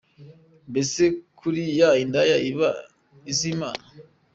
[0.69, 1.01] Mbese
[1.37, 2.69] buriya indaya iba
[3.31, 3.83] iz’ Imana?.